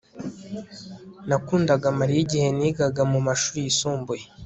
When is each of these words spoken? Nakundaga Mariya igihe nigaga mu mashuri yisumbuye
Nakundaga 1.27 1.87
Mariya 1.99 2.19
igihe 2.25 2.47
nigaga 2.57 3.01
mu 3.11 3.19
mashuri 3.27 3.57
yisumbuye 3.65 4.23